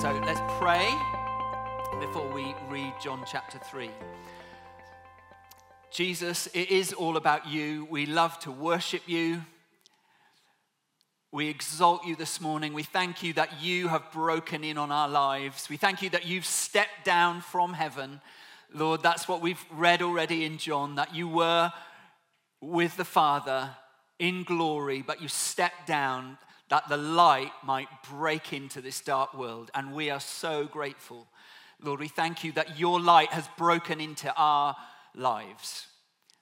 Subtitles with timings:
[0.00, 0.94] So let's pray
[1.98, 3.90] before we read John chapter 3.
[5.90, 7.84] Jesus, it is all about you.
[7.90, 9.42] We love to worship you.
[11.32, 12.74] We exalt you this morning.
[12.74, 15.68] We thank you that you have broken in on our lives.
[15.68, 18.20] We thank you that you've stepped down from heaven.
[18.72, 21.72] Lord, that's what we've read already in John, that you were
[22.60, 23.70] with the Father
[24.20, 26.38] in glory, but you stepped down
[26.68, 29.70] that the light might break into this dark world.
[29.74, 31.26] And we are so grateful.
[31.82, 34.76] Lord, we thank you that your light has broken into our
[35.14, 35.86] lives.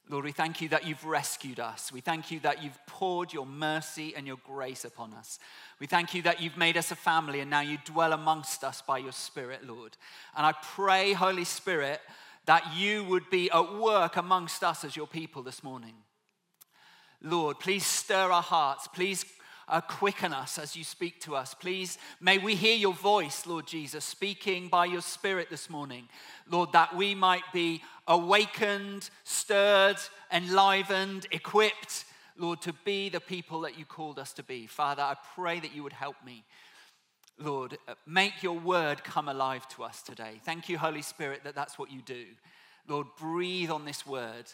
[0.09, 1.91] Lord, we thank you that you've rescued us.
[1.91, 5.41] We thank you that you've poured your mercy and your grace upon us.
[5.80, 8.83] We thank you that you've made us a family and now you dwell amongst us
[8.87, 9.97] by your Spirit, Lord.
[10.37, 12.01] And I pray, Holy Spirit,
[12.47, 15.95] that you would be at work amongst us as your people this morning.
[17.21, 18.87] Lord, please stir our hearts.
[18.87, 19.24] Please
[19.68, 21.54] uh, quicken us as you speak to us.
[21.54, 26.09] Please, may we hear your voice, Lord Jesus, speaking by your Spirit this morning.
[26.48, 29.96] Lord, that we might be awakened, stirred,
[30.32, 32.04] enlivened, equipped,
[32.37, 34.66] Lord, to be the people that you called us to be.
[34.66, 36.44] Father, I pray that you would help me.
[37.38, 40.40] Lord, uh, make your word come alive to us today.
[40.44, 42.24] Thank you, Holy Spirit, that that's what you do.
[42.88, 44.46] Lord, breathe on this word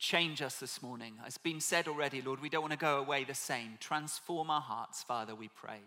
[0.00, 1.12] Change us this morning.
[1.26, 3.76] It's been said already, Lord, we don't want to go away the same.
[3.80, 5.80] Transform our hearts, Father, we pray.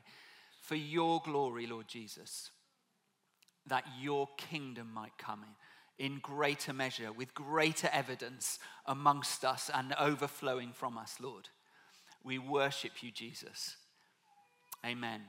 [0.62, 2.52] For your glory, Lord Jesus,
[3.66, 5.44] that your kingdom might come
[5.98, 11.50] in, in greater measure, with greater evidence amongst us and overflowing from us, Lord.
[12.24, 13.78] We worship you, Jesus.
[14.86, 15.22] Amen.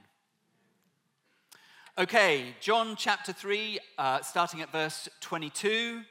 [1.97, 6.03] Okay, John chapter 3, uh, starting at verse 22.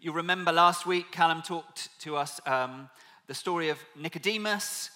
[0.00, 2.88] You remember last week, Callum talked to us um,
[3.26, 4.90] the story of Nicodemus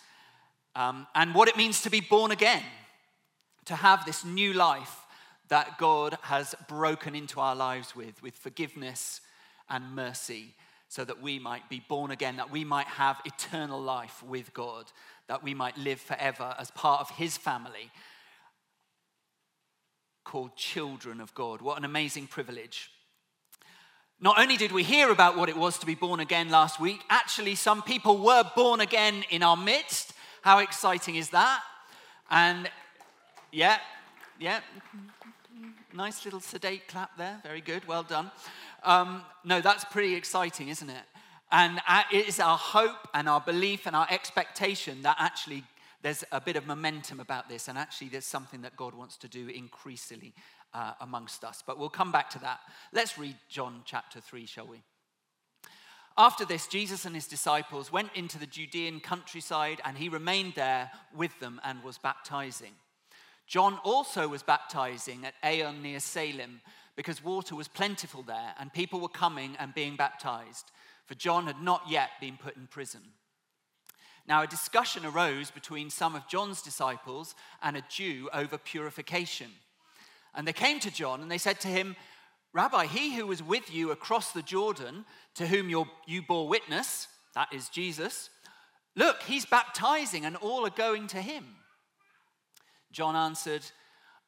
[0.77, 2.63] um, and what it means to be born again,
[3.65, 5.01] to have this new life
[5.49, 9.21] that God has broken into our lives with, with forgiveness
[9.69, 10.55] and mercy,
[10.89, 14.85] so that we might be born again, that we might have eternal life with God,
[15.27, 17.91] that we might live forever as part of His family
[20.23, 21.61] called children of God.
[21.61, 22.89] What an amazing privilege.
[24.23, 27.01] Not only did we hear about what it was to be born again last week,
[27.11, 30.13] actually, some people were born again in our midst.
[30.43, 31.61] How exciting is that?
[32.31, 32.71] And
[33.51, 33.79] yeah,
[34.39, 34.61] yeah,
[35.93, 37.41] nice little sedate clap there.
[37.43, 38.31] Very good, well done.
[38.85, 41.05] Um, no, that's pretty exciting, isn't it?
[41.51, 41.81] And
[42.13, 45.65] it is our hope and our belief and our expectation that actually
[46.03, 49.27] there's a bit of momentum about this, and actually there's something that God wants to
[49.27, 50.33] do increasingly
[50.75, 51.63] uh, amongst us.
[51.67, 52.61] But we'll come back to that.
[52.93, 54.83] Let's read John chapter 3, shall we?
[56.17, 60.91] After this, Jesus and his disciples went into the Judean countryside, and he remained there
[61.17, 62.73] with them and was baptizing.
[63.47, 66.61] John also was baptizing at Aenon near Salim
[66.97, 70.71] because water was plentiful there, and people were coming and being baptized,
[71.07, 73.01] for John had not yet been put in prison.
[74.29, 79.51] Now, a discussion arose between some of John's disciples and a Jew over purification.
[80.35, 81.97] And they came to John and they said to him,
[82.53, 85.05] Rabbi, he who was with you across the Jordan,
[85.37, 85.69] to whom
[86.07, 88.29] you bore witness, that is Jesus,
[88.95, 91.45] look, he's baptizing and all are going to him.
[92.91, 93.63] John answered,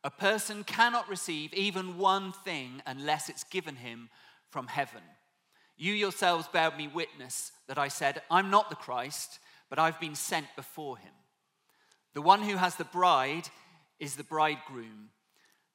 [0.03, 4.09] A person cannot receive even one thing unless it's given him
[4.51, 5.03] from heaven.
[5.77, 9.39] You yourselves bear me witness that I said, I'm not the Christ,
[9.69, 11.13] but I've been sent before him.
[12.15, 13.49] The one who has the bride
[13.99, 15.11] is the bridegroom.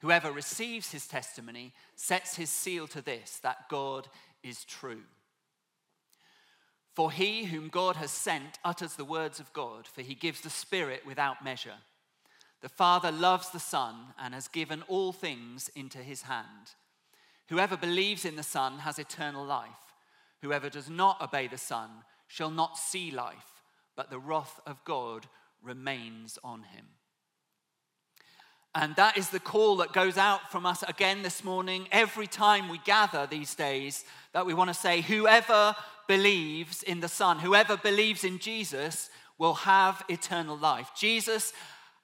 [0.00, 4.08] Whoever receives his testimony sets his seal to this that God
[4.42, 5.02] is true.
[6.94, 10.50] For he whom God has sent utters the words of God, for he gives the
[10.50, 11.76] Spirit without measure.
[12.62, 16.74] The Father loves the Son and has given all things into his hand.
[17.48, 19.94] Whoever believes in the Son has eternal life.
[20.42, 21.90] Whoever does not obey the Son
[22.26, 23.62] shall not see life,
[23.96, 25.26] but the wrath of God
[25.62, 26.86] remains on him.
[28.74, 32.68] And that is the call that goes out from us again this morning, every time
[32.68, 35.74] we gather these days, that we want to say, whoever
[36.06, 40.90] believes in the Son, whoever believes in Jesus, will have eternal life.
[40.96, 41.52] Jesus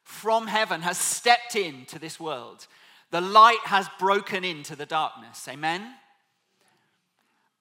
[0.02, 2.66] from heaven has stepped into this world.
[3.10, 5.46] The light has broken into the darkness.
[5.48, 5.86] Amen?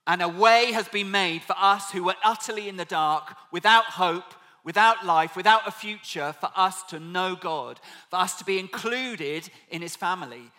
[0.08, 3.86] And a way has been made for us who were utterly in the dark, without
[3.86, 4.34] hope,
[4.66, 7.80] without life, without a future, for us to know God,
[8.10, 10.52] for us to be included in His family.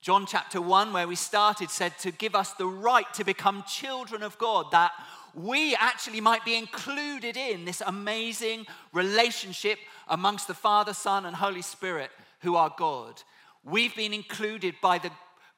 [0.00, 4.22] John chapter 1, where we started, said to give us the right to become children
[4.22, 4.92] of God, that
[5.34, 11.60] we actually might be included in this amazing relationship amongst the Father, Son, and Holy
[11.60, 12.10] Spirit,
[12.40, 13.22] who are God.
[13.62, 15.10] We've been included by the,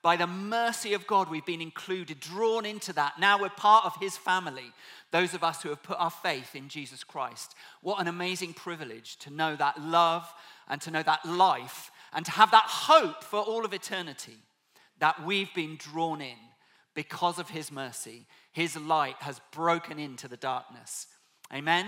[0.02, 1.31] by the mercy of God.
[1.31, 3.19] We've been included, drawn into that.
[3.19, 4.72] Now we're part of His family,
[5.12, 7.54] those of us who have put our faith in Jesus Christ.
[7.81, 10.32] What an amazing privilege to know that love
[10.69, 14.37] and to know that life and to have that hope for all of eternity
[14.99, 16.37] that we've been drawn in
[16.94, 18.26] because of His mercy.
[18.52, 21.06] His light has broken into the darkness.
[21.55, 21.87] Amen?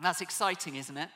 [0.00, 1.08] That's exciting, isn't it?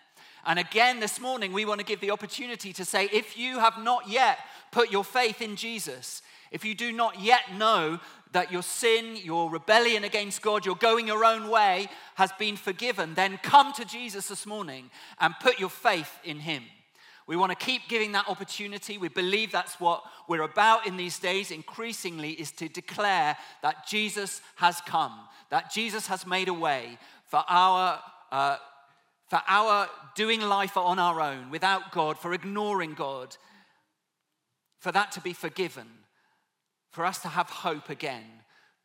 [0.47, 3.79] And again, this morning, we want to give the opportunity to say if you have
[3.83, 4.39] not yet
[4.71, 6.23] put your faith in Jesus,
[6.53, 7.99] if you do not yet know
[8.31, 13.15] that your sin, your rebellion against God, your going your own way has been forgiven,
[13.15, 14.91] then come to Jesus this morning
[15.21, 16.63] and put your faith in Him.
[17.27, 18.99] We want to keep giving that opportunity.
[18.99, 24.41] We believe that's what we're about in these days increasingly is to declare that Jesus
[24.57, 25.19] has come,
[25.51, 28.01] that Jesus has made a way for our
[28.31, 28.59] uh,
[29.29, 33.37] for our doing life on our own without God, for ignoring God,
[34.79, 35.87] for that to be forgiven,
[36.91, 38.25] for us to have hope again,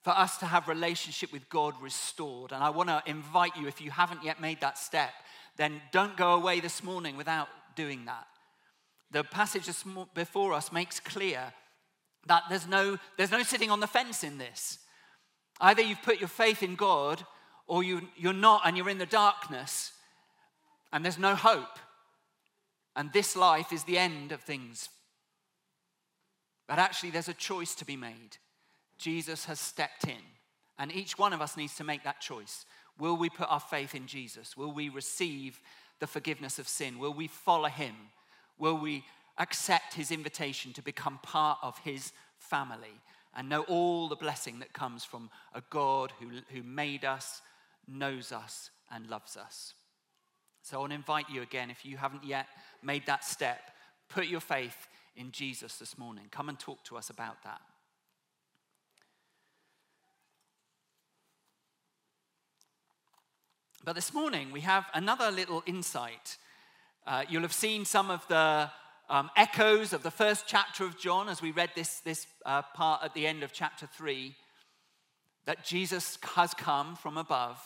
[0.03, 2.51] for us to have relationship with God restored.
[2.51, 5.11] And I want to invite you, if you haven't yet made that step,
[5.57, 8.25] then don't go away this morning without doing that.
[9.11, 9.69] The passage
[10.15, 11.53] before us makes clear
[12.27, 14.79] that there's no, there's no sitting on the fence in this.
[15.59, 17.23] Either you've put your faith in God
[17.67, 19.91] or you, you're not and you're in the darkness
[20.91, 21.79] and there's no hope.
[22.95, 24.89] And this life is the end of things.
[26.67, 28.37] But actually, there's a choice to be made.
[28.97, 30.23] Jesus has stepped in,
[30.77, 32.65] and each one of us needs to make that choice.
[32.99, 34.55] Will we put our faith in Jesus?
[34.55, 35.59] Will we receive
[35.99, 36.99] the forgiveness of sin?
[36.99, 37.95] Will we follow him?
[38.57, 39.03] Will we
[39.37, 43.01] accept his invitation to become part of his family
[43.35, 47.41] and know all the blessing that comes from a God who, who made us,
[47.87, 49.73] knows us, and loves us?
[50.63, 52.47] So I want to invite you again, if you haven't yet
[52.83, 53.59] made that step,
[54.09, 56.25] put your faith in Jesus this morning.
[56.31, 57.61] Come and talk to us about that.
[63.83, 66.37] But this morning, we have another little insight.
[67.07, 68.69] Uh, you'll have seen some of the
[69.09, 73.03] um, echoes of the first chapter of John as we read this, this uh, part
[73.03, 74.35] at the end of chapter 3
[75.45, 77.59] that Jesus has come from above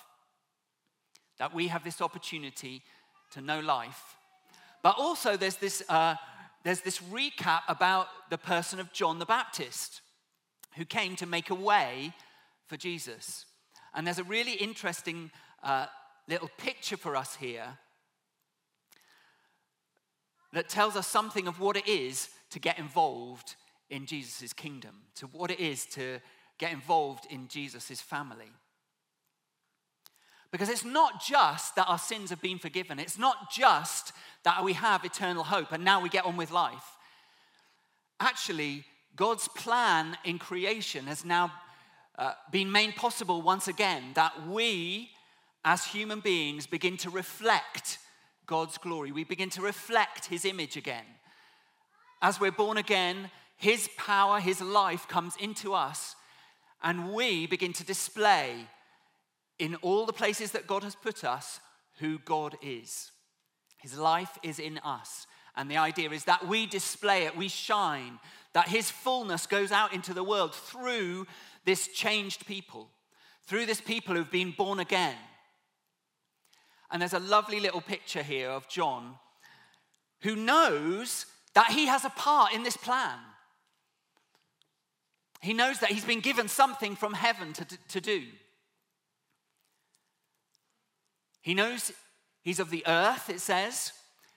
[1.38, 2.82] that we have this opportunity
[3.32, 4.16] to know life.
[4.82, 6.16] But also, there's this, uh,
[6.64, 10.02] there's this recap about the person of John the Baptist,
[10.76, 12.14] who came to make a way
[12.68, 13.46] for Jesus.
[13.94, 15.32] And there's a really interesting
[15.64, 15.88] uh,
[16.28, 17.78] little picture for us here
[20.54, 23.56] that tells us something of what it is to get involved
[23.90, 26.20] in Jesus' kingdom, to what it is to
[26.58, 28.52] get involved in Jesus' family.
[30.52, 34.74] Because it's not just that our sins have been forgiven, it's not just that we
[34.74, 36.96] have eternal hope and now we get on with life.
[38.20, 38.86] Actually,
[39.16, 41.52] God's plan in creation has now
[42.18, 45.10] uh, been made possible once again that we,
[45.64, 47.98] as human beings, begin to reflect
[48.46, 49.12] God's glory.
[49.12, 51.06] We begin to reflect His image again.
[52.22, 56.16] As we're born again, His power, His life comes into us,
[56.84, 58.68] and we begin to display
[59.60, 61.60] in all the places that God has put us
[62.00, 63.12] who God is.
[63.78, 65.28] His life is in us.
[65.56, 68.20] And the idea is that we display it, we shine,
[68.54, 71.28] that His fullness goes out into the world through
[71.64, 72.90] this changed people,
[73.48, 75.16] through this people who've been born again.
[76.92, 79.16] And there's a lovely little picture here of John
[80.22, 83.18] who knows that he has a part in this plan.
[85.42, 88.24] He knows that he's been given something from heaven to, to do.
[91.46, 91.92] He knows
[92.42, 93.92] he's of the earth, it says.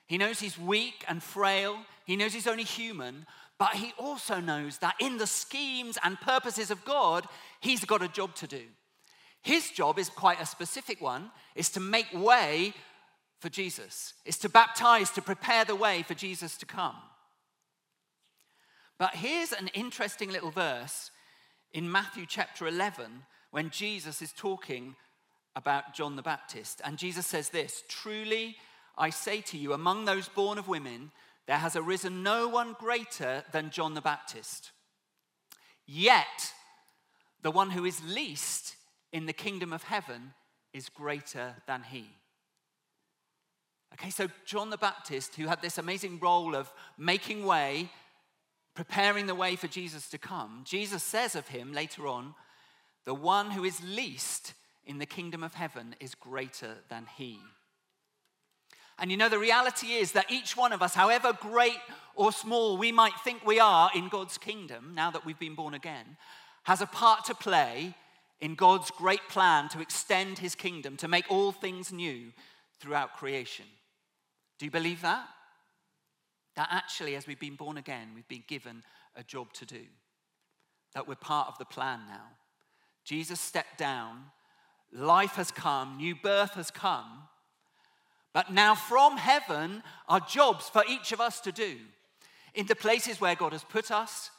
[0.09, 1.79] He knows he's weak and frail.
[2.05, 3.25] He knows he's only human.
[3.57, 7.25] But he also knows that in the schemes and purposes of God,
[7.61, 8.61] he's got a job to do.
[9.41, 12.75] His job is quite a specific one, is to make way
[13.41, 16.97] for Jesus, is to baptize, to prepare the way for Jesus to come.
[18.99, 21.11] But here's an interesting little verse
[21.73, 24.95] in Matthew chapter 11 when Jesus is talking
[25.59, 26.81] about John the Baptist.
[26.85, 28.57] And Jesus says this Truly,
[28.97, 31.11] I say to you, among those born of women,
[31.47, 34.71] there has arisen no one greater than John the Baptist.
[35.85, 36.53] Yet,
[37.43, 38.77] the one who is least
[39.12, 40.33] in the kingdom of heaven
[40.73, 42.09] is greater than he.
[43.95, 47.91] Okay, so John the Baptist, who had this amazing role of making way,
[48.75, 52.35] preparing the way for Jesus to come, Jesus says of him later on,
[53.07, 54.53] the one who is least
[54.88, 57.38] in the kingdom of heaven is greater than he.
[58.99, 61.78] And you know, the reality is that each one of us, however great
[62.16, 65.75] or small we might think we are in God's kingdom, now that we've been born
[65.75, 66.16] again,
[66.64, 67.95] has a part to play
[68.40, 72.33] in God's great plan to extend his kingdom, to make all things new
[72.80, 73.66] throughout creation.
[74.59, 75.28] Do you believe that?
[76.57, 78.83] That actually, as we've been born again, we've been given
[79.14, 79.83] a job to do.
[80.95, 82.25] That we're part of the plan now.
[83.04, 84.25] Jesus stepped down,
[84.92, 87.25] life has come, new birth has come.
[88.33, 91.76] But now from heaven are jobs for each of us to do.
[92.54, 94.30] In the places where God has put us,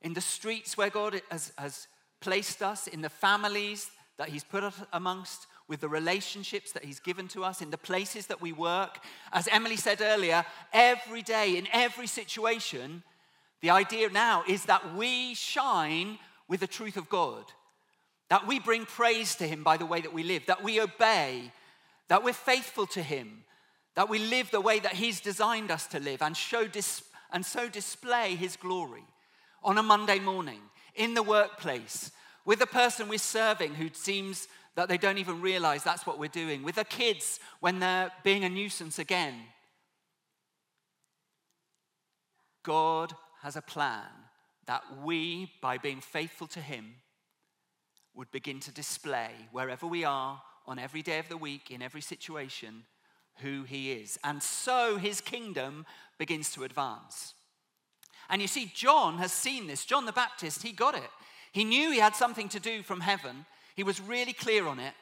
[0.00, 1.86] in the streets where God has, has
[2.20, 7.00] placed us, in the families that He's put us amongst, with the relationships that He's
[7.00, 8.98] given to us, in the places that we work.
[9.32, 13.02] As Emily said earlier, every day, in every situation,
[13.60, 16.18] the idea now is that we shine
[16.48, 17.44] with the truth of God,
[18.32, 21.52] that we bring praise to Him by the way that we live, that we obey,
[22.08, 23.44] that we're faithful to Him,
[23.94, 27.44] that we live the way that He's designed us to live and, show dis- and
[27.44, 29.04] so display His glory
[29.62, 30.60] on a Monday morning,
[30.94, 32.10] in the workplace,
[32.46, 36.28] with the person we're serving who seems that they don't even realize that's what we're
[36.28, 39.34] doing, with the kids when they're being a nuisance again.
[42.62, 43.12] God
[43.42, 44.08] has a plan
[44.64, 46.94] that we, by being faithful to Him,
[48.14, 52.00] would begin to display wherever we are, on every day of the week, in every
[52.00, 52.84] situation,
[53.38, 54.18] who He is.
[54.22, 55.86] And so His kingdom
[56.18, 57.34] begins to advance.
[58.28, 59.84] And you see, John has seen this.
[59.84, 61.10] John the Baptist, he got it.
[61.52, 63.44] He knew he had something to do from heaven,
[63.76, 64.94] he was really clear on it.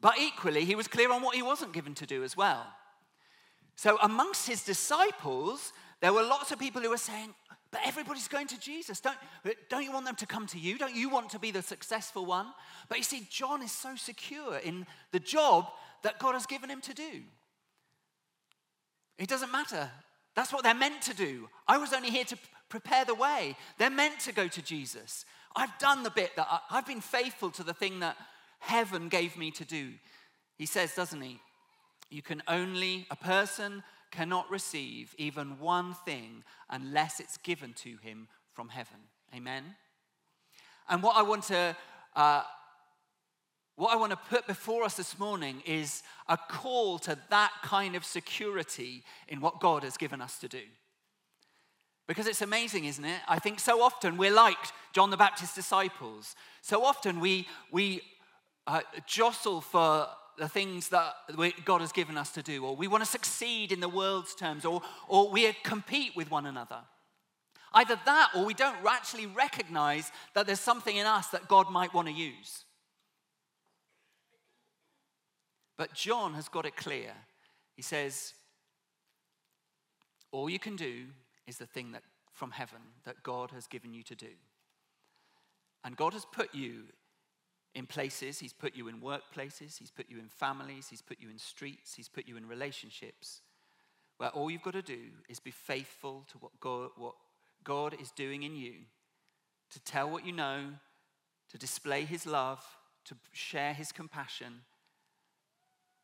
[0.00, 2.66] But equally, he was clear on what he wasn't given to do as well.
[3.76, 7.34] So, amongst his disciples, there were lots of people who were saying,
[7.74, 9.00] But everybody's going to Jesus.
[9.00, 9.16] Don't,
[9.68, 10.78] don't you want them to come to you?
[10.78, 12.46] Don't you want to be the successful one?
[12.88, 15.66] But you see, John is so secure in the job
[16.04, 17.24] that God has given him to do.
[19.18, 19.90] It doesn't matter.
[20.36, 21.48] That's what they're meant to do.
[21.66, 22.38] I was only here to
[22.68, 23.56] prepare the way.
[23.76, 25.24] They're meant to go to Jesus.
[25.56, 28.16] I've done the bit that I, I've been faithful to the thing that
[28.60, 29.94] heaven gave me to do.
[30.58, 31.40] He says, doesn't he?
[32.08, 33.82] You can only, a person
[34.16, 38.98] cannot receive even one thing unless it's given to him from heaven.
[39.34, 39.64] Amen?
[40.88, 41.76] And what I want to.
[42.14, 42.42] Uh,
[43.76, 47.96] what I want to put before us this morning is a call to that kind
[47.96, 50.62] of security in what God has given us to do.
[52.06, 53.20] Because it's amazing, isn't it?
[53.26, 54.58] I think so often we're like
[54.92, 56.36] John the Baptist's disciples.
[56.62, 58.02] So often we, we
[58.68, 60.06] uh, jostle for
[60.38, 61.14] the things that
[61.64, 64.64] God has given us to do, or we want to succeed in the world's terms,
[64.64, 66.80] or, or we compete with one another.
[67.72, 71.92] Either that, or we don't actually recognize that there's something in us that God might
[71.92, 72.64] want to use.
[75.76, 77.12] But John has got it clear.
[77.74, 78.34] He says,
[80.30, 81.06] All you can do
[81.46, 84.30] is the thing that from heaven that God has given you to do.
[85.84, 86.84] And God has put you
[87.74, 91.28] in places, He's put you in workplaces, He's put you in families, He's put you
[91.28, 93.40] in streets, He's put you in relationships,
[94.18, 97.14] where all you've got to do is be faithful to what God, what
[97.64, 98.74] God is doing in you,
[99.70, 100.66] to tell what you know,
[101.50, 102.64] to display His love,
[103.06, 104.60] to share His compassion,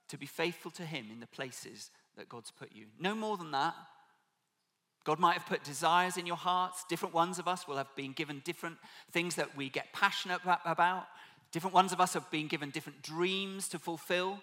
[0.09, 2.87] to be faithful to Him in the places that God's put you.
[2.99, 3.75] No more than that.
[5.05, 6.85] God might have put desires in your hearts.
[6.89, 8.77] Different ones of us will have been given different
[9.12, 11.07] things that we get passionate about.
[11.52, 14.38] Different ones of us have been given different dreams to fulfill.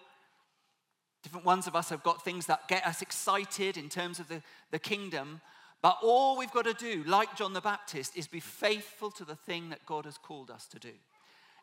[1.22, 4.42] Different ones of us have got things that get us excited in terms of the,
[4.70, 5.40] the kingdom.
[5.80, 9.36] But all we've got to do, like John the Baptist, is be faithful to the
[9.36, 10.92] thing that God has called us to do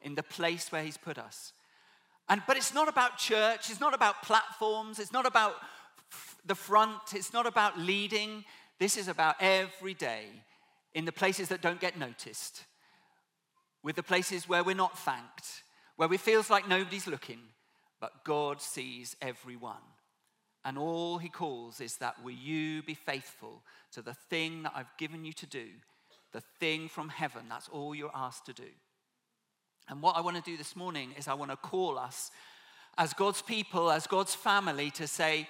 [0.01, 1.53] in the place where He's put us.
[2.27, 5.55] And, but it's not about church, it's not about platforms, it's not about
[6.11, 8.43] f- the front, it's not about leading,
[8.79, 10.25] this is about every day
[10.93, 12.63] in the places that don't get noticed,
[13.85, 15.61] with the places where we're not thanked,
[15.95, 17.39] where it feels like nobody's looking,
[18.01, 19.85] but God sees everyone.
[20.65, 23.61] And all he calls is that will you be faithful
[23.91, 25.67] to the thing that I've given you to do,
[26.33, 27.43] the thing from heaven.
[27.47, 28.71] That's all you're asked to do.
[29.87, 32.31] And what I want to do this morning is I want to call us
[32.97, 35.47] as God's people, as God's family, to say,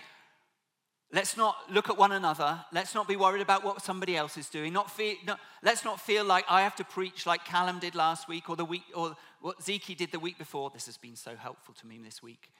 [1.16, 2.60] Let's not look at one another.
[2.74, 4.74] Let's not be worried about what somebody else is doing.
[4.74, 5.16] Not feel,
[5.64, 8.66] let's not feel like I have to preach like Callum did last week or the
[8.66, 10.72] week or what Zeke did the week before.
[10.72, 12.52] This has been so helpful to me this week.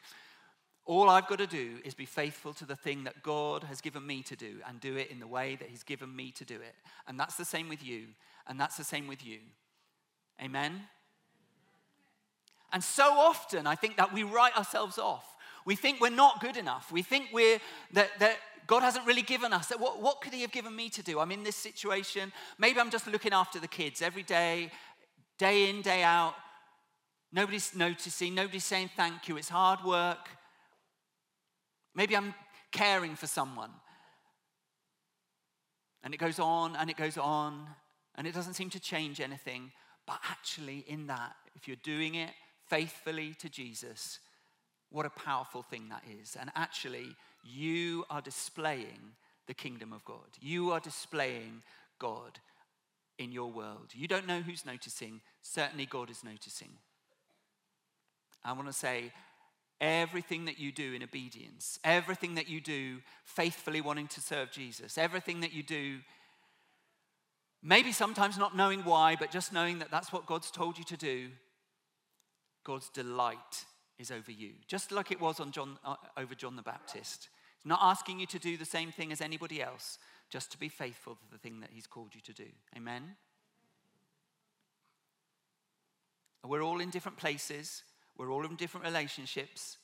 [0.86, 4.08] All I've got to do is be faithful to the thing that God has given
[4.08, 6.56] me to do and do it in the way that He's given me to do
[6.56, 6.76] it.
[7.10, 8.06] And that's the same with you,
[8.48, 9.40] and that's the same with you.
[10.42, 10.84] Amen?
[12.72, 15.35] And so often, I think that we write ourselves off.
[15.65, 16.91] We think we're not good enough.
[16.91, 17.60] We think we're
[17.93, 19.72] that, that God hasn't really given us.
[19.77, 21.19] What, what could He have given me to do?
[21.19, 22.31] I'm in this situation.
[22.57, 24.72] Maybe I'm just looking after the kids every day,
[25.38, 26.36] day in, day out.
[27.31, 29.38] Nobody's noticing, nobody's saying thank you.
[29.38, 30.29] It's hard work.
[31.93, 32.34] Maybe I'm
[32.72, 33.72] caring for someone.
[36.03, 37.67] And it goes on and it goes on,
[38.15, 39.72] and it doesn't seem to change anything.
[40.05, 42.29] But actually, in that, if you're doing it
[42.67, 44.19] faithfully to Jesus,
[44.89, 46.38] what a powerful thing that is.
[46.39, 49.15] And actually, you are displaying
[49.48, 50.27] the kingdom of God.
[50.39, 51.62] You are displaying
[52.00, 52.39] God
[53.18, 53.92] in your world.
[53.94, 56.70] You don't know who's noticing, certainly, God is noticing.
[58.44, 59.12] I want to say,
[59.82, 64.98] everything that you do in obedience, everything that you do faithfully wanting to serve Jesus,
[64.98, 66.00] everything that you do,
[67.62, 70.98] maybe sometimes not knowing why, but just knowing that that's what God's told you to
[70.98, 71.30] do,
[72.63, 73.65] God's delight
[73.98, 77.30] is over you, just like it was on John, uh, over John the Baptist.
[77.64, 79.98] Not asking you to do the same thing as anybody else,
[80.30, 82.48] just to be faithful to the thing that He's called you to do.
[82.75, 83.16] Amen?
[86.44, 87.84] We're all in different places.
[88.18, 89.78] We're all in different relationships.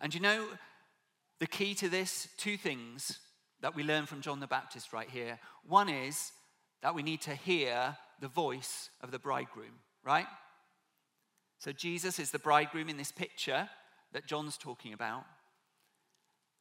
[0.00, 0.46] And you know,
[1.38, 3.18] the key to this, two things
[3.60, 5.38] that we learn from John the Baptist right here.
[5.66, 6.32] One is
[6.82, 10.26] that we need to hear the voice of the bridegroom, right?
[11.60, 13.68] So Jesus is the bridegroom in this picture
[14.12, 15.24] that John's talking about.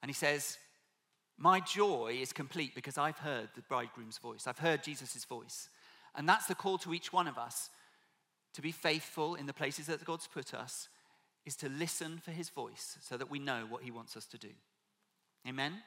[0.03, 0.57] And he says,
[1.37, 4.45] My joy is complete because I've heard the bridegroom's voice.
[4.45, 5.69] I've heard Jesus' voice.
[6.15, 7.69] And that's the call to each one of us
[8.53, 10.89] to be faithful in the places that God's put us
[11.45, 14.37] is to listen for his voice so that we know what he wants us to
[14.37, 14.49] do.
[15.47, 15.81] Amen?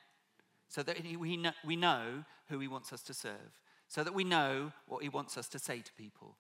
[0.68, 4.25] So that we know, we know who he wants us to serve, so that we
[4.25, 6.37] know what he wants us to say to people,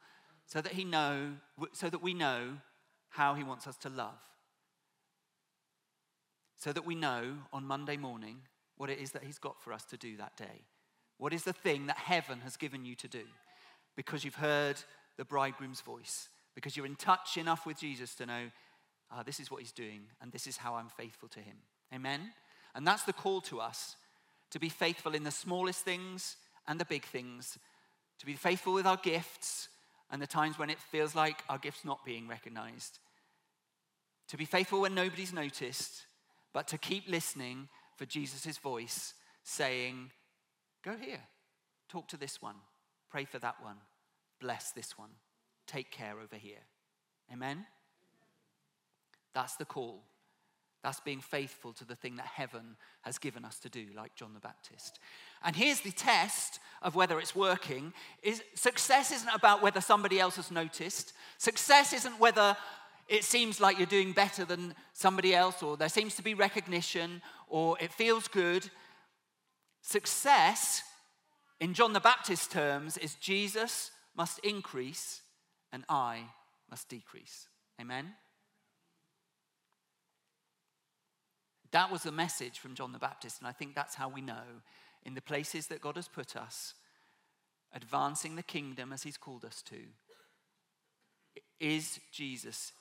[0.46, 1.32] so that he know,
[1.72, 2.58] so that we know
[3.10, 4.18] how he wants us to love,
[6.56, 8.38] so that we know on Monday morning
[8.76, 10.64] what it is that he's got for us to do that day.
[11.18, 13.22] What is the thing that heaven has given you to do?
[13.96, 14.76] Because you've heard
[15.16, 18.50] the bridegroom's voice, because you're in touch enough with Jesus to know
[19.12, 21.56] ah, this is what he's doing, and this is how I'm faithful to him.
[21.94, 22.32] Amen?
[22.74, 23.96] And that's the call to us
[24.50, 27.58] to be faithful in the smallest things and the big things,
[28.18, 29.68] to be faithful with our gifts
[30.12, 32.98] and the times when it feels like our gift's not being recognized,
[34.28, 36.04] to be faithful when nobody's noticed,
[36.52, 40.10] but to keep listening for Jesus' voice saying,
[40.84, 41.20] Go here,
[41.88, 42.56] talk to this one,
[43.10, 43.76] pray for that one,
[44.40, 45.10] bless this one,
[45.66, 46.62] take care over here.
[47.32, 47.64] Amen?
[49.34, 50.02] That's the call.
[50.82, 54.34] That's being faithful to the thing that heaven has given us to do, like John
[54.34, 54.98] the Baptist.
[55.44, 57.92] And here's the test of whether it's working
[58.22, 61.12] is success isn't about whether somebody else has noticed.
[61.38, 62.56] Success isn't whether
[63.08, 67.22] it seems like you're doing better than somebody else or there seems to be recognition
[67.48, 68.68] or it feels good.
[69.82, 70.82] Success
[71.60, 75.22] in John the Baptist terms is Jesus must increase
[75.72, 76.24] and I
[76.70, 77.48] must decrease.
[77.80, 78.14] Amen.
[81.72, 84.60] That was the message from John the Baptist, and I think that's how we know
[85.04, 86.74] in the places that God has put us,
[87.74, 89.78] advancing the kingdom as He's called us to.
[91.58, 92.72] Is Jesus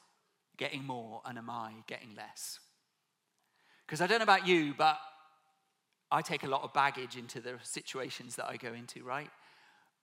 [0.58, 2.60] getting more, and am I getting less?
[3.86, 4.98] Because I don't know about you, but
[6.12, 9.30] I take a lot of baggage into the situations that I go into, right?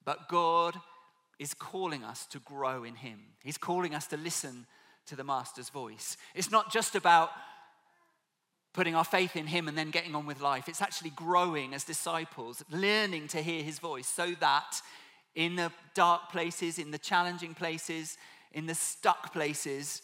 [0.05, 0.77] But God
[1.39, 3.21] is calling us to grow in Him.
[3.45, 4.67] He's calling us to listen
[5.07, 6.17] to the Master's voice.
[6.35, 7.31] It's not just about
[8.73, 10.69] putting our faith in Him and then getting on with life.
[10.69, 14.81] It's actually growing as disciples, learning to hear His voice so that
[15.35, 18.17] in the dark places, in the challenging places,
[18.53, 20.03] in the stuck places,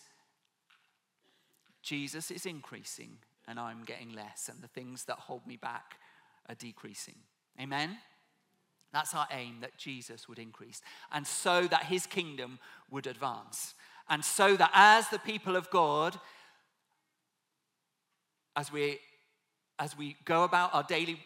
[1.83, 5.99] Jesus is increasing and I'm getting less, and the things that hold me back
[6.49, 7.17] are decreasing.
[7.61, 7.99] Amen?
[8.93, 10.81] That's our aim that Jesus would increase,
[11.13, 12.59] and so that his kingdom
[12.91, 13.75] would advance.
[14.09, 16.19] And so that as the people of God,
[18.57, 18.99] as we,
[19.79, 21.21] as we go about our daily,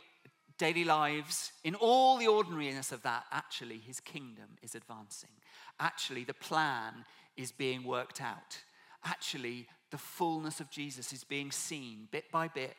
[0.59, 5.31] daily lives, in all the ordinariness of that, actually, his kingdom is advancing.
[5.79, 7.05] Actually, the plan
[7.37, 8.59] is being worked out.
[9.05, 12.75] Actually, the fullness of Jesus is being seen bit by bit,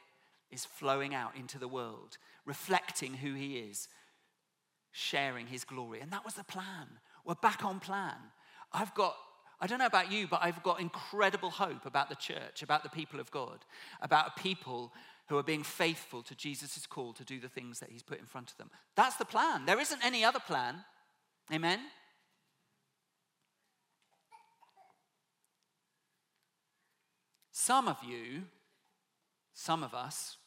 [0.52, 3.88] is flowing out into the world, reflecting who He is,
[4.92, 6.02] sharing His glory.
[6.02, 6.88] And that was the plan.
[7.26, 8.16] We're back on plan.
[8.74, 9.16] I've got,
[9.62, 12.90] I don't know about you, but I've got incredible hope about the church, about the
[12.90, 13.60] people of God,
[14.02, 14.94] about people
[15.28, 18.26] who are being faithful to Jesus' call to do the things that He's put in
[18.26, 18.72] front of them.
[18.96, 19.66] That's the plan.
[19.66, 20.76] There isn't any other plan.
[21.52, 21.80] Amen?
[27.52, 28.44] Some of you,
[29.54, 30.38] some of us,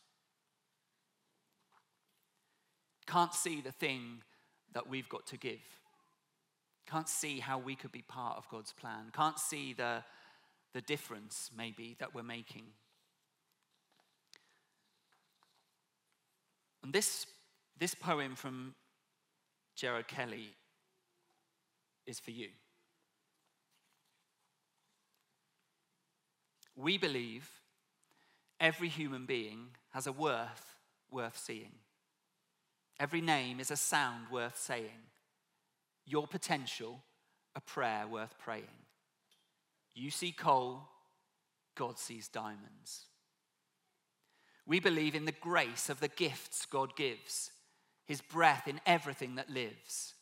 [3.07, 4.23] can't see the thing
[4.73, 5.61] that we've got to give.
[6.87, 9.11] Can't see how we could be part of God's plan.
[9.13, 10.03] Can't see the,
[10.75, 12.65] the difference, maybe, that we're making.
[16.83, 17.27] And this,
[17.79, 18.75] this poem from
[19.77, 20.55] Gerard Kelly
[22.07, 22.49] is for you.
[26.75, 27.49] We believe
[28.59, 30.77] every human being has a worth
[31.11, 31.73] worth seeing.
[32.99, 35.12] Every name is a sound worth saying.
[36.13, 37.03] Your potential,
[37.57, 38.85] a prayer worth praying.
[39.95, 40.83] You see coal,
[41.75, 43.07] God sees diamonds.
[44.67, 47.51] We believe in the grace of the gifts God gives,
[48.05, 50.13] His breath in everything that lives.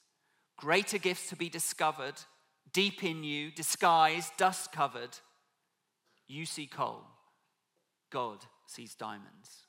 [0.56, 2.14] Greater gifts to be discovered,
[2.72, 5.18] deep in you, disguised, dust covered.
[6.28, 7.02] You see coal,
[8.12, 9.64] God sees diamonds.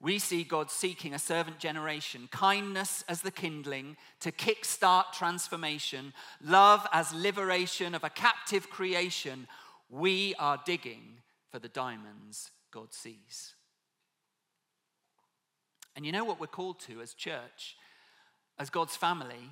[0.00, 6.86] We see God seeking a servant generation, kindness as the kindling to kickstart transformation, love
[6.92, 9.48] as liberation of a captive creation.
[9.90, 11.18] We are digging
[11.50, 13.54] for the diamonds God sees.
[15.96, 17.76] And you know what we're called to as church,
[18.56, 19.50] as God's family,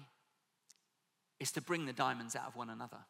[1.40, 3.04] is to bring the diamonds out of one another.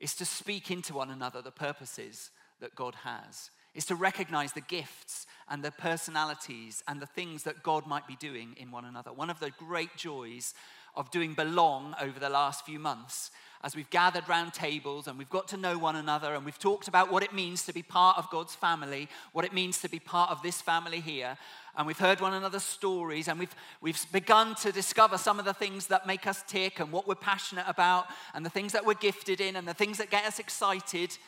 [0.00, 3.50] Is to speak into one another the purposes that God has.
[3.76, 8.16] Is to recognize the gifts and the personalities and the things that God might be
[8.16, 9.12] doing in one another.
[9.12, 10.54] One of the great joys
[10.96, 13.30] of doing Belong over the last few months
[13.62, 16.88] as we've gathered round tables and we've got to know one another and we've talked
[16.88, 19.98] about what it means to be part of God's family, what it means to be
[19.98, 21.36] part of this family here,
[21.76, 25.52] and we've heard one another's stories and we've, we've begun to discover some of the
[25.52, 28.94] things that make us tick and what we're passionate about and the things that we're
[28.94, 31.18] gifted in and the things that get us excited.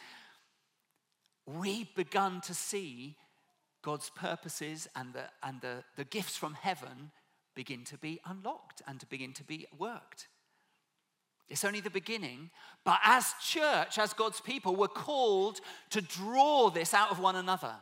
[1.56, 3.16] We've begun to see
[3.80, 7.10] God's purposes and the, and the, the gifts from heaven
[7.54, 10.28] begin to be unlocked and to begin to be worked.
[11.48, 12.50] It's only the beginning.
[12.84, 17.74] But as church, as God's people, we're called to draw this out of one another.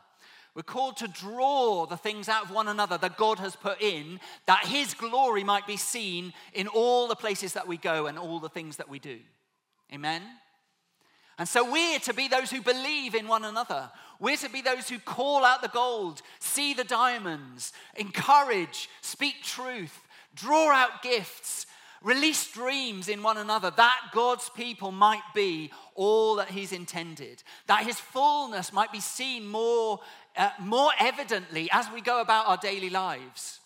[0.55, 4.21] We're called to draw the things out of one another that God has put in,
[4.45, 8.39] that His glory might be seen in all the places that we go and all
[8.39, 9.19] the things that we do.
[9.93, 10.23] Amen?
[11.37, 13.89] And so we're to be those who believe in one another.
[14.19, 19.99] We're to be those who call out the gold, see the diamonds, encourage, speak truth,
[20.35, 21.67] draw out gifts,
[22.03, 27.85] Release dreams in one another that God's people might be all that He's intended, that
[27.85, 29.99] His fullness might be seen more,
[30.35, 33.59] uh, more evidently as we go about our daily lives,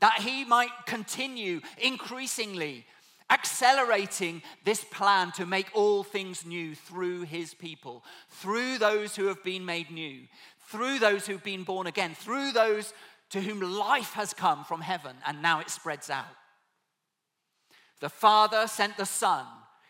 [0.00, 2.84] that He might continue increasingly
[3.30, 9.42] accelerating this plan to make all things new through His people, through those who have
[9.44, 10.22] been made new,
[10.68, 12.92] through those who've been born again, through those
[13.30, 16.24] to whom life has come from heaven and now it spreads out.
[18.00, 19.44] The Father sent the Son.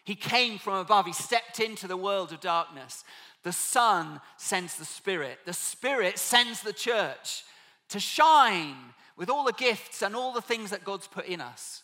[0.04, 1.06] He came from above.
[1.06, 3.04] He stepped into the world of darkness.
[3.42, 5.40] The Son sends the Spirit.
[5.44, 7.44] The Spirit sends the church
[7.90, 8.76] to shine
[9.16, 11.82] with all the gifts and all the things that God's put in us.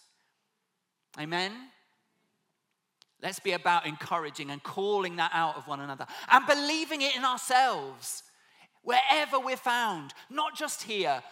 [1.18, 1.53] Amen?
[3.22, 7.24] Let's be about encouraging and calling that out of one another and believing it in
[7.24, 8.22] ourselves
[8.83, 11.22] wherever we're found, not just here.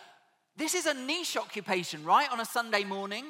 [0.56, 2.30] This is a niche occupation, right?
[2.32, 3.24] On a Sunday morning.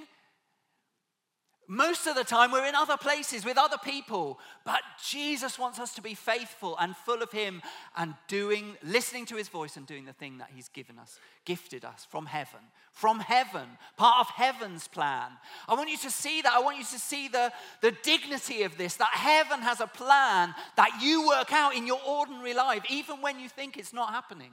[1.68, 5.94] Most of the time, we're in other places with other people, but Jesus wants us
[5.94, 7.62] to be faithful and full of Him
[7.96, 11.84] and doing, listening to His voice and doing the thing that He's given us, gifted
[11.84, 12.60] us from heaven.
[12.92, 15.30] From heaven, part of heaven's plan.
[15.68, 16.52] I want you to see that.
[16.52, 20.54] I want you to see the, the dignity of this that heaven has a plan
[20.76, 24.50] that you work out in your ordinary life, even when you think it's not happening,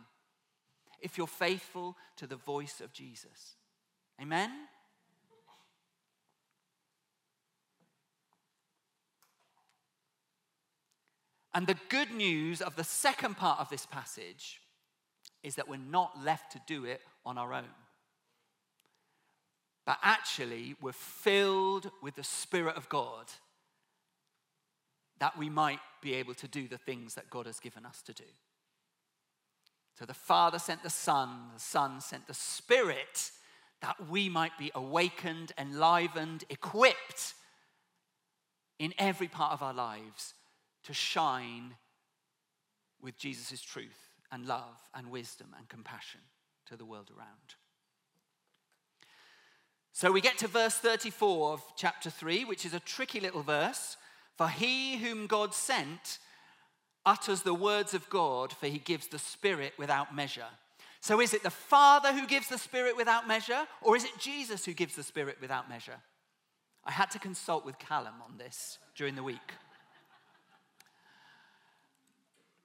[1.02, 3.56] if you're faithful to the voice of Jesus.
[4.22, 4.52] Amen?
[11.53, 14.62] And the good news of the second part of this passage
[15.41, 17.69] is that we're not left to do it on our own.
[19.85, 23.25] But actually, we're filled with the Spirit of God
[25.19, 28.13] that we might be able to do the things that God has given us to
[28.13, 28.23] do.
[29.97, 33.31] So the Father sent the Son, the Son sent the Spirit,
[33.81, 37.33] that we might be awakened, enlivened, equipped
[38.77, 40.35] in every part of our lives
[40.89, 41.75] to shine
[42.99, 46.21] with Jesus' truth and love and wisdom and compassion
[46.65, 47.54] to the world around.
[49.91, 53.97] So we get to verse 34 of chapter 3, which is a tricky little verse.
[54.36, 56.17] For he whom God sent
[57.06, 60.49] utters the words of God, for he gives the Spirit without measure.
[61.02, 64.65] So is it the Father who gives the Spirit without measure, or is it Jesus
[64.65, 66.02] who gives the Spirit without measure?
[66.84, 69.54] I had to consult with Callum on this during the week.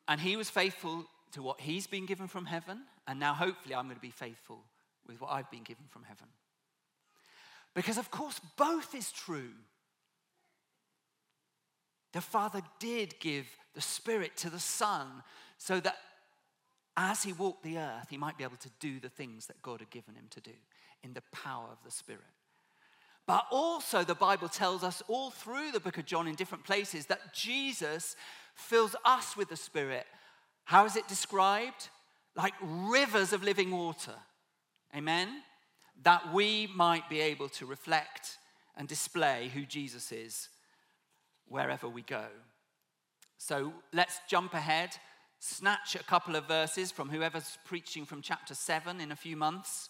[0.09, 3.87] And he was faithful to what he's been given from heaven, and now hopefully I'm
[3.87, 4.61] going to be faithful
[5.07, 6.29] with what I've been given from heaven.
[7.75, 9.51] Because, of course, both is true.
[12.13, 15.25] The Father did give the Spirit to the Son
[15.59, 15.97] so that
[16.97, 19.81] as he walked the earth, he might be able to do the things that God
[19.81, 20.53] had given him to do
[21.03, 22.23] in the power of the Spirit.
[23.27, 27.07] But also, the Bible tells us all through the book of John in different places
[27.07, 28.17] that Jesus
[28.55, 30.07] fills us with the Spirit.
[30.65, 31.89] How is it described?
[32.37, 34.15] Like rivers of living water.
[34.95, 35.29] Amen?
[36.03, 38.39] That we might be able to reflect
[38.77, 40.49] and display who Jesus is
[41.47, 42.27] wherever we go.
[43.39, 44.91] So let's jump ahead,
[45.39, 49.89] snatch a couple of verses from whoever's preaching from chapter 7 in a few months.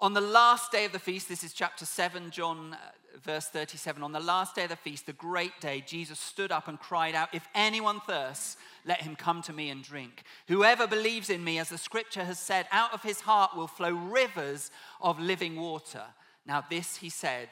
[0.00, 4.02] On the last day of the feast, this is chapter 7, John, uh, verse 37.
[4.02, 7.14] On the last day of the feast, the great day, Jesus stood up and cried
[7.14, 10.24] out, If anyone thirsts, let him come to me and drink.
[10.48, 13.92] Whoever believes in me, as the scripture has said, out of his heart will flow
[13.92, 16.02] rivers of living water.
[16.44, 17.48] Now, this he said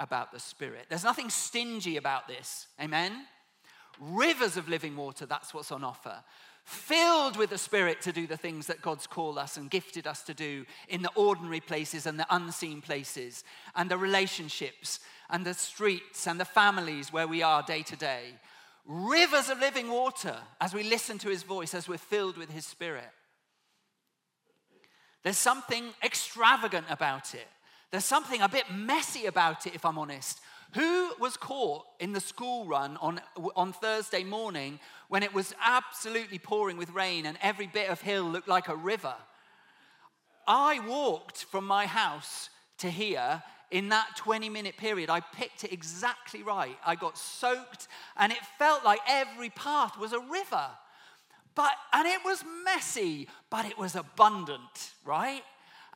[0.00, 0.86] about the Spirit.
[0.88, 2.66] There's nothing stingy about this.
[2.80, 3.26] Amen?
[3.98, 6.22] Rivers of living water, that's what's on offer
[6.66, 10.22] filled with the Spirit to do the things that God's called us and gifted us
[10.24, 13.44] to do in the ordinary places and the unseen places,
[13.76, 14.98] and the relationships
[15.30, 18.34] and the streets and the families where we are day to day.
[18.84, 22.66] Rivers of living water as we listen to His voice, as we're filled with His
[22.66, 23.10] Spirit.
[25.22, 27.46] There's something extravagant about it.
[27.92, 30.40] There's something a bit messy about it, if I'm honest.
[30.74, 33.20] Who was caught in the school run on,
[33.54, 38.24] on Thursday morning when it was absolutely pouring with rain and every bit of hill
[38.24, 39.14] looked like a river?
[40.46, 45.10] I walked from my house to here in that 20 minute period.
[45.10, 46.76] I picked it exactly right.
[46.84, 50.68] I got soaked and it felt like every path was a river.
[51.54, 55.42] But, and it was messy, but it was abundant, right?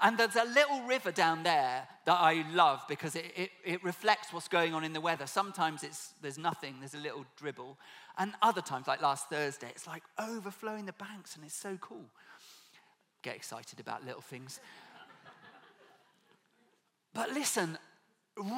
[0.03, 4.33] And there's a little river down there that I love because it, it, it, reflects
[4.33, 5.27] what's going on in the weather.
[5.27, 7.77] Sometimes it's, there's nothing, there's a little dribble.
[8.17, 12.07] And other times, like last Thursday, it's like overflowing the banks and it's so cool.
[13.23, 14.61] Get excited about little things.
[17.15, 17.77] but listen,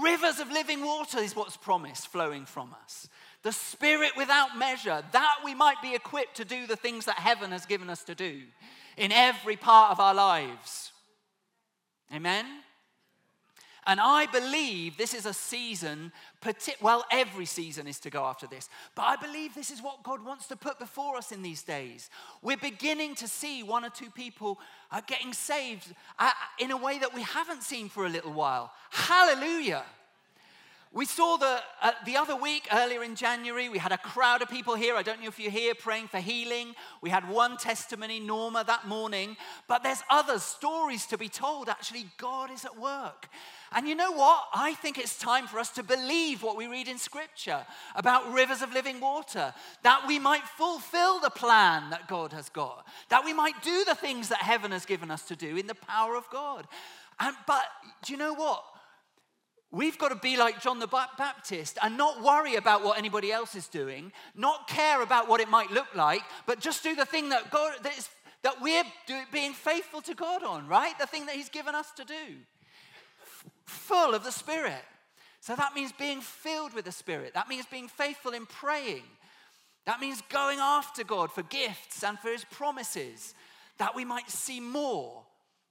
[0.01, 3.09] rivers of living water is what's promised flowing from us.
[3.43, 7.51] The Spirit without measure, that we might be equipped to do the things that heaven
[7.51, 8.43] has given us to do
[8.97, 10.92] in every part of our lives.
[12.12, 12.46] Amen?
[13.85, 16.12] And I believe this is a season,
[16.81, 20.25] well, every season is to go after this, but I believe this is what God
[20.25, 22.09] wants to put before us in these days.
[22.42, 24.61] We're beginning to see one or two people
[24.92, 28.70] are getting saved uh, in a way that we haven't seen for a little while.
[28.90, 29.85] Hallelujah.
[30.95, 34.51] We saw the, uh, the other week, earlier in January, we had a crowd of
[34.51, 34.95] people here.
[34.95, 36.75] I don't know if you're here praying for healing.
[37.01, 39.39] We had one testimony, Norma, that morning.
[39.69, 41.71] But there's other stories to be told.
[41.71, 43.31] Actually, God is at work.
[43.75, 44.45] And you know what?
[44.53, 48.61] I think it's time for us to believe what we read in Scripture about rivers
[48.61, 53.33] of living water, that we might fulfill the plan that God has got, that we
[53.33, 56.29] might do the things that heaven has given us to do in the power of
[56.29, 56.67] God.
[57.19, 57.65] And, but
[58.05, 58.63] do you know what?
[59.73, 63.55] We've got to be like John the Baptist and not worry about what anybody else
[63.55, 67.31] is doing, not care about what it might look like, but just do the thing
[67.31, 68.11] that God that, is,
[68.43, 68.85] that we're
[69.33, 70.99] being faithful to God on, right?
[70.99, 72.37] The thing that He's given us to do.
[73.65, 74.85] Full of the Spirit.
[75.41, 77.33] So that means being filled with the Spirit.
[77.33, 79.05] That means being faithful in praying.
[79.87, 83.35] That means going after God for gifts and for His promises,
[83.79, 85.23] that we might see more.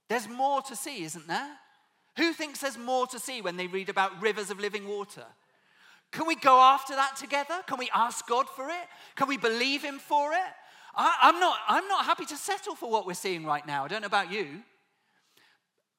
[0.08, 1.56] There's more to see, isn't there?
[2.16, 5.24] Who thinks there's more to see when they read about rivers of living water?
[6.10, 7.62] Can we go after that together?
[7.66, 8.86] Can we ask God for it?
[9.16, 10.52] Can we believe Him for it?
[10.94, 13.84] I, am not, I'm not happy to settle for what we're seeing right now.
[13.84, 14.60] I don't know about you.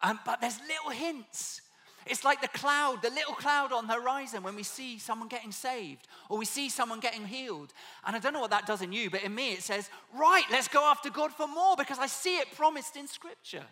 [0.04, 1.62] Um, but there's little hints.
[2.06, 5.54] It's like the cloud, the little cloud on the horizon when we see someone getting
[5.54, 7.74] saved or we see someone getting healed.
[8.06, 10.44] And I don't know what that does in you, but in me it says, right,
[10.52, 13.64] let's go after God for more because I see it promised in Scripture.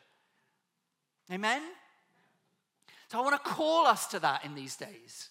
[1.30, 1.62] Amen?
[3.12, 5.28] So I want to call us to that in these days.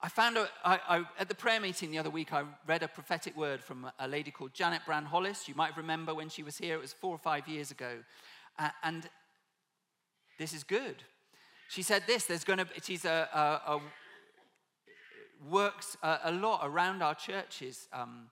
[0.00, 3.64] I found I, at the prayer meeting the other week, I read a prophetic word
[3.64, 5.48] from a lady called Janet Brand Hollis.
[5.48, 7.96] You might remember when she was here, it was four or five years ago.
[8.60, 9.10] Uh, and
[10.38, 11.02] this is good.
[11.68, 13.80] She said this there's going to, she's a, a, a
[15.50, 17.88] works a, a, lot around our churches.
[17.92, 18.28] Um,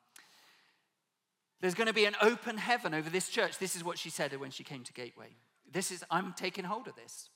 [1.61, 3.59] there's going to be an open heaven over this church.
[3.59, 5.35] This is what she said when she came to Gateway.
[5.69, 7.29] This is, I'm taking hold of this.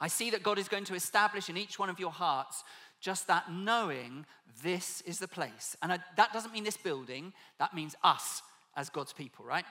[0.00, 2.64] I see that God is going to establish in each one of your hearts
[3.00, 4.24] just that knowing
[4.62, 5.76] this is the place.
[5.82, 8.42] And I, that doesn't mean this building, that means us
[8.76, 9.64] as God's people, right?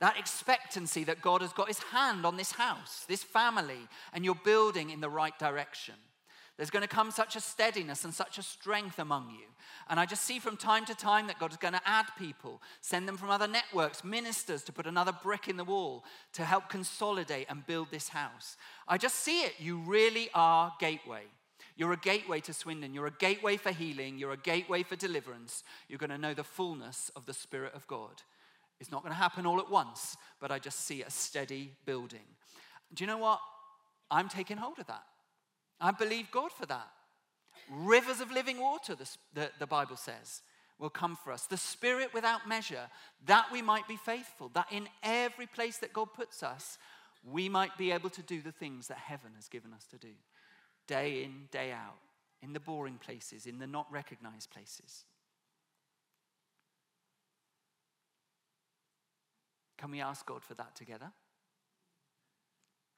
[0.00, 4.34] That expectancy that God has got his hand on this house, this family, and you're
[4.34, 5.94] building in the right direction.
[6.58, 9.46] There's going to come such a steadiness and such a strength among you.
[9.88, 12.60] And I just see from time to time that God is going to add people,
[12.80, 16.68] send them from other networks, ministers to put another brick in the wall to help
[16.68, 18.56] consolidate and build this house.
[18.88, 19.54] I just see it.
[19.60, 21.22] You really are gateway.
[21.76, 22.92] You're a gateway to Swindon.
[22.92, 24.18] You're a gateway for healing.
[24.18, 25.62] You're a gateway for deliverance.
[25.88, 28.22] You're going to know the fullness of the Spirit of God.
[28.80, 32.26] It's not going to happen all at once, but I just see a steady building.
[32.92, 33.38] Do you know what?
[34.10, 35.04] I'm taking hold of that.
[35.80, 36.88] I believe God for that.
[37.70, 40.42] Rivers of living water, the, the, the, Bible says,
[40.78, 41.46] will come for us.
[41.46, 42.88] The Spirit without measure,
[43.26, 46.78] that we might be faithful, that in every place that God puts us,
[47.24, 50.12] we might be able to do the things that heaven has given us to do,
[50.86, 51.98] day in, day out,
[52.42, 55.04] in the boring places, in the not recognized places.
[59.76, 61.10] Can we ask God for that together?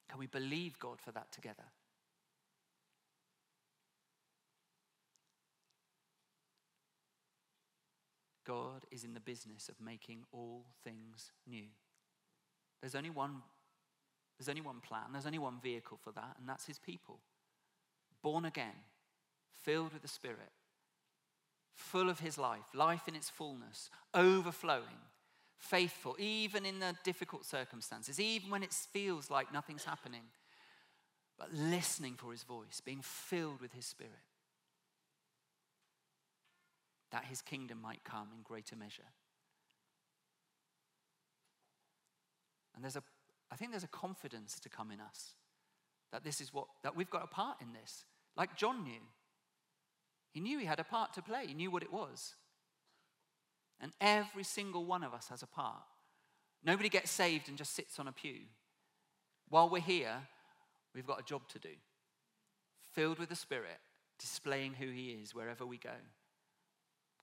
[0.08, 1.64] Can we believe God for that together?
[8.50, 11.66] God is in the business of making all things new.
[12.80, 13.42] There's only one
[14.36, 17.20] there's only one plan, there's only one vehicle for that, and that's his people.
[18.22, 18.72] Born again,
[19.62, 20.50] filled with the Spirit,
[21.74, 25.04] full of his life, life in its fullness, overflowing,
[25.58, 30.22] faithful, even in the difficult circumstances, even when it feels like nothing's happening,
[31.38, 34.29] but listening for his voice, being filled with his spirit,
[37.12, 39.02] that his kingdom might come in greater measure.
[42.74, 43.02] And there's a,
[43.50, 45.34] I think there's a confidence to come in us
[46.12, 48.04] that this is what, that we've got a part in this.
[48.36, 49.00] Like John knew.
[50.32, 52.34] He knew he had a part to play, he knew what it was.
[53.80, 55.82] And every single one of us has a part.
[56.62, 58.40] Nobody gets saved and just sits on a pew.
[59.48, 60.16] While we're here,
[60.94, 61.70] we've got a job to do.
[62.92, 63.78] Filled with the Spirit,
[64.18, 65.90] displaying who He is wherever we go.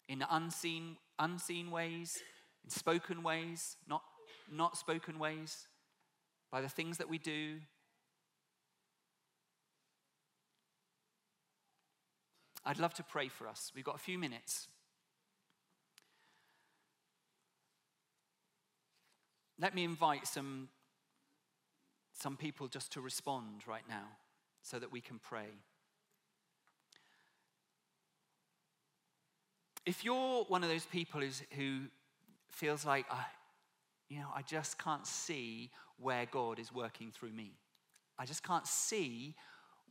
[0.08, 2.22] In unseen, unseen ways,
[2.64, 4.04] in spoken ways, not,
[4.52, 5.68] not spoken ways,
[6.52, 7.56] by the things that we do.
[12.66, 13.72] I'd love to pray for us.
[13.76, 14.68] We've got a few minutes.
[19.60, 20.70] let me invite some,
[22.14, 24.06] some people just to respond right now
[24.62, 25.48] so that we can pray.
[29.88, 31.22] If you're one of those people
[31.56, 31.80] who
[32.52, 33.16] feels like, uh,
[34.10, 37.54] you know, I just can't see where God is working through me,
[38.20, 39.34] I just can't see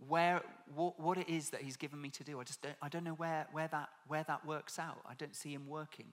[0.06, 0.42] where
[0.74, 2.38] what, what it is that He's given me to do.
[2.38, 4.98] I just don't, I don't know where, where, that, where that works out.
[5.08, 6.08] I don't see Him working.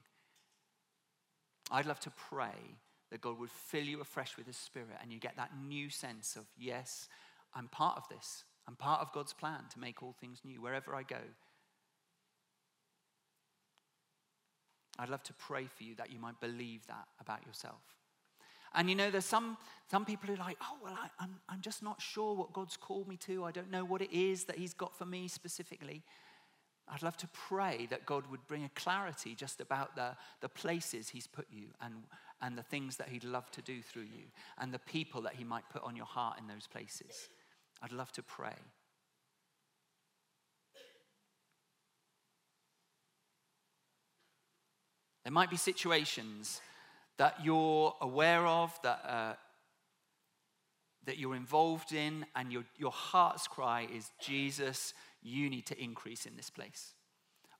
[1.69, 2.78] I'd love to pray
[3.12, 6.38] that God would fill you afresh with His Spirit and you get that new sense
[6.38, 7.10] of, yes,
[7.54, 8.46] I'm part of this.
[8.65, 11.17] I'm part of God's plan to make all things new wherever I go.
[14.99, 17.82] I'd love to pray for you that you might believe that about yourself.
[18.75, 19.58] And you know, there's some,
[19.89, 22.77] some people who are like, oh, well, I, I'm, I'm just not sure what God's
[22.77, 23.43] called me to.
[23.43, 26.04] I don't know what it is that He's got for me specifically.
[26.87, 31.10] I'd love to pray that God would bring a clarity just about the, the places
[31.10, 31.94] He's put you and,
[32.41, 34.25] and the things that He'd love to do through you
[34.58, 37.29] and the people that He might put on your heart in those places.
[37.81, 38.56] I'd love to pray.
[45.24, 46.62] There might be situations
[47.17, 49.34] that you're aware of, that, uh,
[51.06, 56.26] that you're involved in, and your, your heart's cry is, Jesus, you need to increase
[56.26, 56.94] in this place.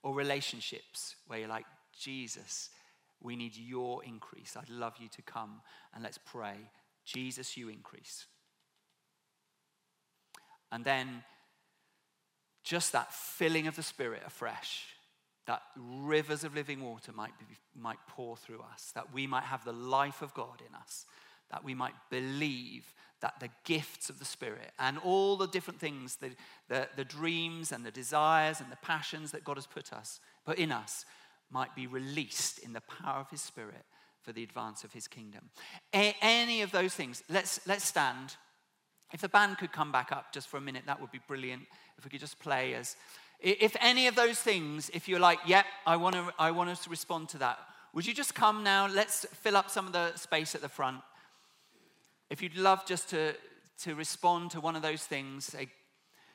[0.02, 1.66] Or relationships where you're like,
[1.98, 2.70] Jesus,
[3.20, 4.56] we need your increase.
[4.56, 5.62] I'd love you to come
[5.94, 6.56] and let's pray.
[7.04, 8.26] Jesus, you increase.
[10.70, 11.22] And then
[12.64, 14.86] just that filling of the Spirit afresh,
[15.46, 17.44] that rivers of living water might, be,
[17.78, 21.04] might pour through us, that we might have the life of God in us,
[21.50, 26.16] that we might believe that the gifts of the Spirit and all the different things,
[26.16, 26.30] the,
[26.68, 30.58] the, the dreams and the desires and the passions that God has put us, put
[30.58, 31.04] in us,
[31.50, 33.84] might be released in the power of His Spirit
[34.22, 35.50] for the advance of His kingdom.
[35.94, 38.36] A- any of those things, let's, let's stand.
[39.12, 41.62] If the band could come back up just for a minute, that would be brilliant.
[41.98, 42.96] If we could just play as.
[43.40, 46.84] If any of those things, if you're like, yep, I want, to, I want us
[46.84, 47.58] to respond to that,
[47.92, 48.88] would you just come now?
[48.88, 51.00] Let's fill up some of the space at the front.
[52.30, 53.34] If you'd love just to,
[53.82, 55.68] to respond to one of those things, say,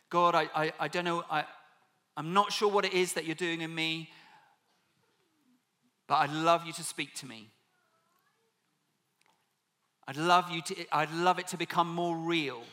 [0.09, 1.43] God, I, I, I don't know, I,
[2.15, 4.09] I'm not sure what it is that you're doing in me,
[6.07, 7.49] but I'd love you to speak to me.
[10.07, 12.63] I'd love you to, I'd love it to become more real,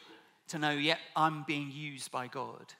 [0.48, 2.72] to know, yep, I'm being used by God.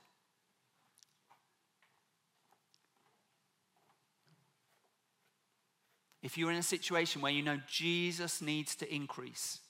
[6.27, 9.61] If you're in a situation where you know Jesus needs to increase,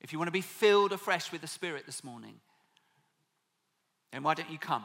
[0.00, 2.36] if you want to be filled afresh with the Spirit this morning,
[4.12, 4.84] then why don't you come?